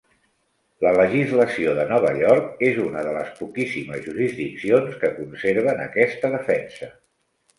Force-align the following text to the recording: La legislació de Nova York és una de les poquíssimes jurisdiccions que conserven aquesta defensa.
La 0.85 0.91
legislació 0.99 1.73
de 1.79 1.83
Nova 1.91 2.13
York 2.21 2.63
és 2.69 2.79
una 2.85 3.03
de 3.09 3.11
les 3.17 3.29
poquíssimes 3.43 4.01
jurisdiccions 4.07 4.97
que 5.03 5.13
conserven 5.21 5.83
aquesta 5.87 6.35
defensa. 6.37 6.91